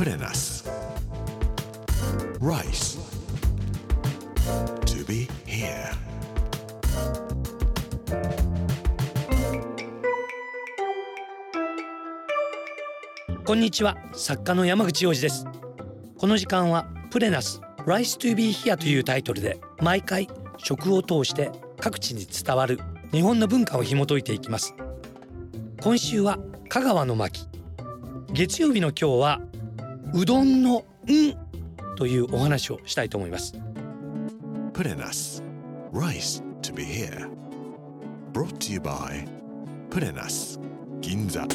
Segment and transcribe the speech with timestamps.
[0.00, 0.64] プレナス
[2.40, 2.98] Rice.
[4.86, 5.92] To be here.
[13.44, 15.44] こんにちは作家の山口洋二です
[16.16, 22.80] この時間はプレナス Rice to be here というタイトルで毎回食を通して各地に伝わる
[23.12, 24.74] 日本の文化を紐解いていきます。
[25.82, 26.38] 今週は
[26.70, 27.46] 香川の巻。
[28.32, 29.49] 月曜日の今日は
[30.12, 30.84] うどんのん
[31.96, 33.54] というお話をしたいと思います。
[34.72, 35.42] プレナス
[35.92, 37.30] Rice to be here.
[38.32, 39.28] Brought to you by
[39.88, 40.58] プレナス
[41.00, 41.48] 銀座ん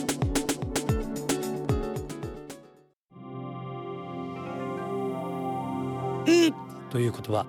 [6.89, 7.45] という言葉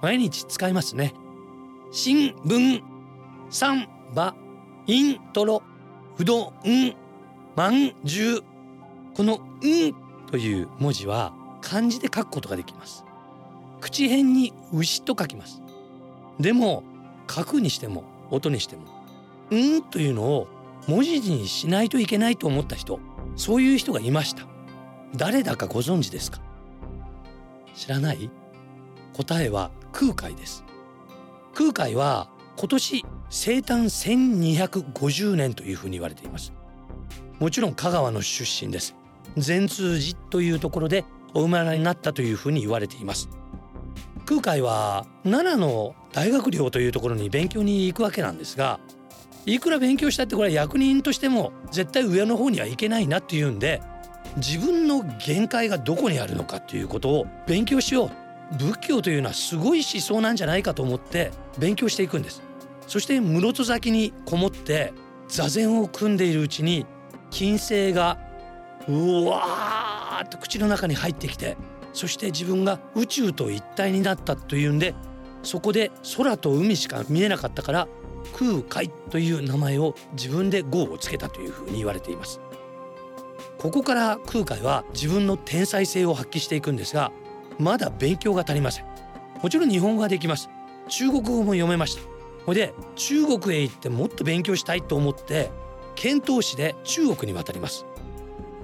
[0.00, 1.12] 毎日使いますね。
[1.92, 2.82] 新聞
[3.50, 4.34] サンバ
[4.86, 5.62] イントロ
[6.18, 6.94] うどん
[7.54, 8.42] まんじゅう
[9.14, 9.34] この
[9.64, 9.94] 「ん」
[10.30, 13.04] という文字は漢字で書くことができます。
[13.80, 15.62] 口辺に牛と書きます。
[16.40, 16.82] でも
[17.30, 18.82] 書くにしても音にしても
[19.50, 20.48] う「ん」というのを
[20.86, 23.00] 文字にしないといけないと思った人
[23.36, 24.44] そういう人がいました。
[25.14, 26.40] 誰だかご存知ですか？
[27.74, 28.30] 知らない？
[29.14, 30.64] 答えは空海です。
[31.54, 36.52] 空海は今年生誕1250年というふうに言われています。
[37.38, 38.94] もちろん香川の出身です。
[39.36, 43.28] 善通寺というところでお生まれになったというふうに言われています。
[44.24, 48.80] 空海は奈良の大学寮というところに勉強に行くわけなんですが
[49.44, 53.80] いくら勉強したってこれは役人としても絶対上の方には行けないなっていうんで
[54.36, 58.10] 自分の限界がどこにあるのかということを勉強しよう。
[58.58, 62.42] 仏教というのはすごい思想なんじゃないかと思って勉強していくんです。
[62.86, 64.92] そして室戸崎にこもって
[65.28, 66.86] 座禅を組んでいるうちに
[67.30, 68.18] 金星が
[68.88, 71.56] うわーっと口の中に入ってきて
[71.92, 74.94] そして自分が宇宙と一体になったというんで
[75.42, 77.88] そこで空と海しか見えなかったから
[78.32, 82.40] 空海という名前を自分で号をつけたというふうに言われています。
[83.58, 87.10] ここから空海は自分の天才性を発揮していくんですが
[87.58, 88.84] まだ勉強が足りません。
[89.42, 90.50] もちろん日本語ができます。
[90.88, 92.02] 中国語も読めました。
[92.44, 95.50] ほいで中国へ行ってもっと勉強したいと思って
[95.94, 97.86] 遣唐使で中国に渡ります。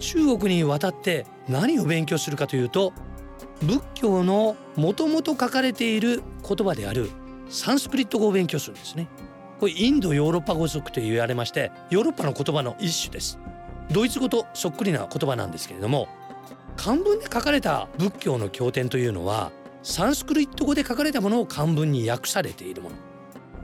[0.02, 2.92] 中国に渡って何を勉強するかというと
[3.62, 7.08] 仏教のもともと書かれている言葉である
[7.48, 9.06] サンスクリット語を勉強するんですね。
[9.60, 13.38] これインドヨーロッパ語族と言われましてヨーロッパの言葉の一種です。
[13.92, 16.08] ドイツ語とそっくりな言葉なんですけれども
[16.76, 19.52] 漢文で書かれた仏教の経典というのは
[19.84, 22.96] サンスクリット語で書かれたものを漢文に訳されているもの。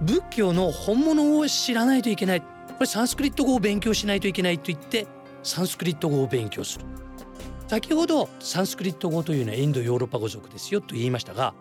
[0.02, 2.40] 仏教の本物を知らないといけない。
[2.40, 2.46] こ
[2.80, 5.08] れサンスクリット語を勉強しないといけないと言って
[5.42, 6.84] サンスクリット語を勉強する。
[7.68, 11.52] 先ほどサンスクリット語というのはインドヨーロッパ語族ですよと言いましたが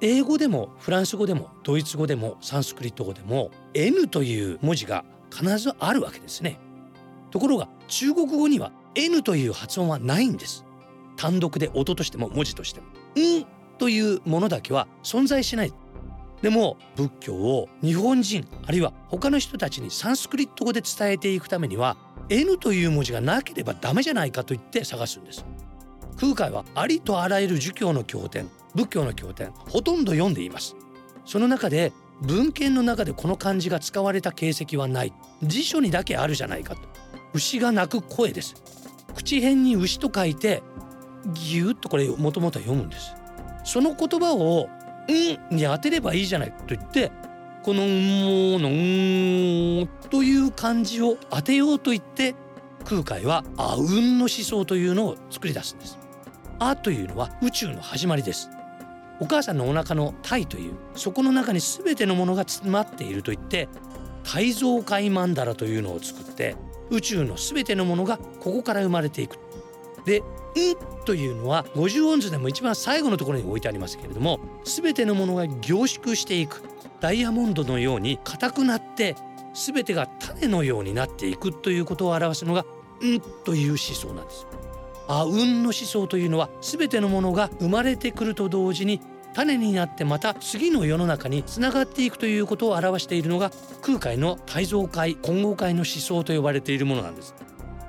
[0.00, 5.04] 英語でもフランス語でもドイツ語でもサンスクリット語でも N という文字が
[5.34, 6.60] 必ずあるわけですね。
[7.32, 10.64] ところが中国語には N という発音はないんです。
[11.16, 12.86] 単独で音としても文字としても
[13.18, 13.44] 「ん」
[13.78, 15.72] というものだけは存在しない。
[16.42, 21.96] でも仏教を日本人あるいは他の人たちにサンスクリット語で伝えていくためには
[22.28, 25.44] N という文字がなければダメじゃないかと言って探すんです。
[26.18, 30.74] 空海はありとあらゆる儒教の経典仏教の経典ほとんど読んでいます。
[31.24, 31.92] その中で
[32.22, 35.12] 文献の中でこの漢字が使われた形跡はない。
[35.42, 36.80] 辞書にだけあるじゃないかと。
[37.34, 38.54] 牛が鳴く声です。
[39.14, 40.62] 口辺に牛と書いて
[41.32, 43.14] ぎゅっとこれもともとは読むんです。
[43.64, 44.68] その言葉を
[45.10, 47.10] 「ん」に当てればいいじゃないと言って
[47.66, 52.36] この「ん」の「ん」という漢字を当てようと言って
[52.84, 55.98] 空海は「あうん」の思想というのを作り出すんです。
[56.60, 58.48] あというのは宇宙の始まりです。
[59.18, 63.68] お母さんのお腹の体というそこの中に全てのものが詰まっていると言って
[64.22, 66.54] 体造界曼荼羅というのを作って
[66.90, 69.38] 宇宙の全てのものがここから生まれていく。
[70.04, 70.22] で「ん」
[71.04, 76.62] というのは50音図でも一番最後のところに置いてありますけれども全てのものが凝縮していく
[77.00, 79.16] ダイヤモンドのように硬くなって
[79.54, 82.64] 全てが種のようになっていくということを表すのが
[83.04, 84.46] 「ん」という思想なんです。
[85.08, 89.00] あうんの思想というのは全てのものが生まれてくると同時に
[89.34, 93.52] 種になってまた次の世の中につながっていくということを表しているのが
[93.82, 97.34] 空海の大蔵会混合会の思想と呼ばれているものなんです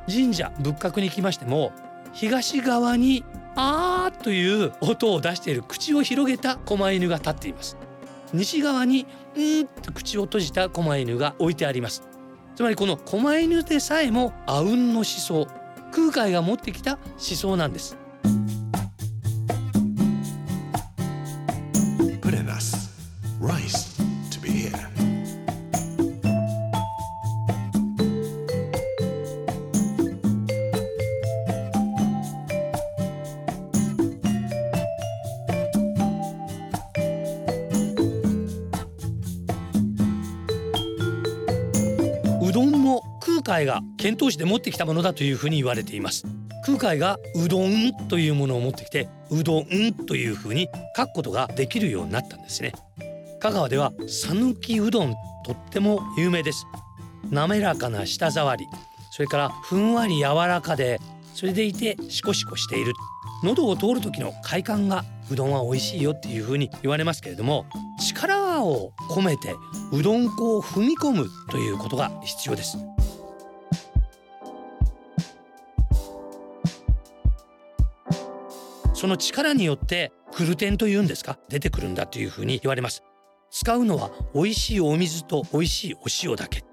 [0.08, 1.72] 神社仏閣に来ましても
[2.14, 3.24] 東側に
[3.56, 7.78] あーという音を出している口を広げた狛犬が立っています
[8.34, 12.04] 西側にうんと口を閉じた狛犬が置いてあります。
[12.56, 15.48] つまりこの狛犬でさえも阿吽の思想
[15.92, 17.98] 空海が持ってきた思想なんです。
[43.48, 46.26] 海が遣唐使で持ってきたものだというふうに言われています。
[46.66, 52.74] 空海がうどんというものを持ってきてうどんというふうに書くことができるようになったんですね。
[53.40, 55.16] 香川では讃岐うどん
[55.46, 56.66] とっても有名です。
[57.32, 58.66] 滑らかな舌触り
[59.12, 61.00] それからふんわり柔らかで
[61.34, 62.94] それでいてシコシコしている。
[63.44, 67.66] 喉を通る時の快感がうどんは美味しいよっていうふうに言われますけれども
[68.00, 69.56] 力を込めて
[69.92, 72.78] うどん粉を踏み込むということが必要です。
[78.98, 83.04] その力によってグルテンというんですか出てくるんだというふうに言われます。
[83.52, 86.64] 使うのは美味しいお水と美味しいお塩だけ。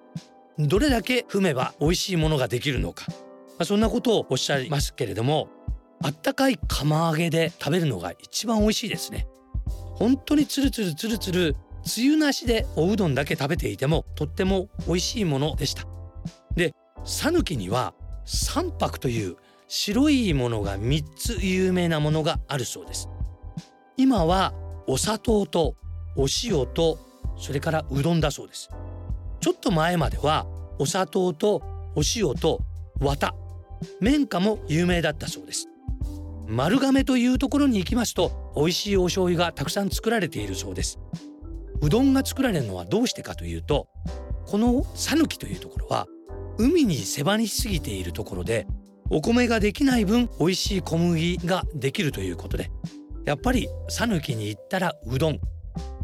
[0.59, 3.15] どれだけ踏めば美味しいものができるのか、ま
[3.59, 5.49] あ、そんなことをおっしゃいますけれども
[6.03, 9.26] あったかい釜揚げで食べるのが一番美味しいですね。
[9.67, 15.82] 本当にツルツルツルツルつゆなしでおうどんだけ食べていてもとっても美味しいものでした。
[16.56, 16.73] で
[17.05, 17.93] 讃岐には
[18.25, 19.37] 三白という
[19.76, 23.09] 白いものが3つ有名なものがあるそうです。
[23.97, 24.55] 今は
[24.87, 25.75] お砂糖と
[26.17, 27.00] お塩と
[27.37, 28.71] それからうどんだそうです。
[29.41, 30.47] ちょっと前までは
[30.79, 31.56] お砂糖と
[31.97, 32.61] お塩と
[33.00, 33.35] 綿。
[34.00, 35.67] 綿花も有名だったそうです。
[36.47, 41.00] 丸亀というところに行きますと美味しいお醤油がたくさん作られているそうです。
[41.81, 43.88] うどんが作られるのはどうしてかというと
[44.47, 46.06] この讃岐というところは
[46.59, 48.69] 海に狭にしすぎているところで
[49.10, 52.70] お米ができない分美味しい小麦ができるということで
[53.24, 55.40] やっぱり讃岐に行ったらうどん。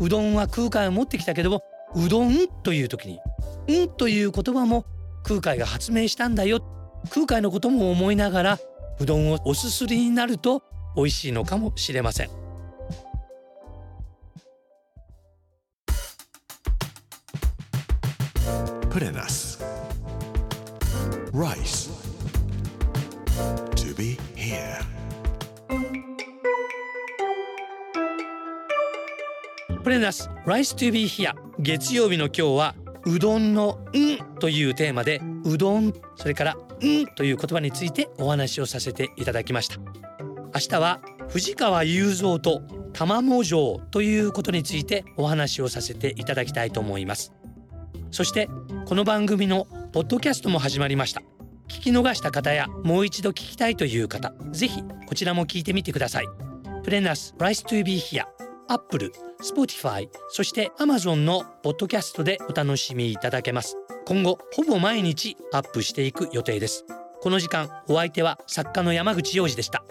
[0.00, 1.62] うどんは空海を持ってきたけども
[1.94, 3.20] うどんという時に
[3.85, 4.85] 「ん」という言葉も
[5.23, 6.62] 空海が発明したんだよ。
[7.11, 8.58] 空海のことも思いながら
[8.99, 10.62] うどんをおすすりになると
[10.97, 12.31] 美味しいのかもしれません。
[18.91, 19.62] プレナス
[21.32, 21.90] Rice.
[24.50, 24.81] Here.
[29.82, 31.32] プレナス Rice to be here.
[31.58, 32.75] 月曜日の今日は
[33.06, 36.55] うどんの「ん」というテーマでうどんそれから
[36.85, 39.79] 「ん」という言葉についてお話をさせていただきました。
[40.52, 42.62] 明日は藤川雄三と
[42.93, 47.32] 玉藻城ということについてお話をさせていただきたいと思います。
[48.11, 48.49] そして
[48.87, 51.23] この番組のポッドキャストも始まりました。
[51.71, 56.27] 聞き逃した方やもう一度聞きたいという方ぜひこちらも聞いてみてください。
[56.83, 58.25] プレナス Rice to be here
[58.69, 63.77] Apple、Spotify そして Amazon のポッドキャストでお楽しみいただけます。
[64.07, 66.85] 今後ほぼ毎日アップしていく予定です。
[67.23, 69.85] この時間お相手は作家の山口洋二でした。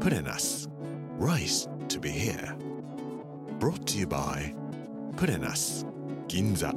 [0.00, 0.70] プレナス
[1.18, 2.56] Rice to be here
[3.58, 4.54] Brought to you by
[5.16, 5.86] プレナス
[6.28, 6.72] 銀座。